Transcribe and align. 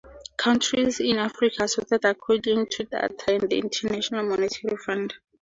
Countries 0.35 0.99
in 0.99 1.19
Africa 1.19 1.57
are 1.65 1.67
sorted 1.67 2.03
according 2.05 2.65
to 2.71 2.85
data 2.85 3.37
from 3.39 3.47
the 3.47 3.59
International 3.59 4.27
Monetary 4.27 4.75
Fund. 4.83 5.13